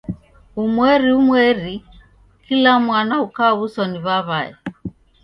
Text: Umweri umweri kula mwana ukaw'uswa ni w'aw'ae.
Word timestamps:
Umweri 0.63 1.07
umweri 1.19 1.73
kula 2.43 2.73
mwana 2.85 3.13
ukaw'uswa 3.27 3.83
ni 3.91 3.99
w'aw'ae. 4.05 4.51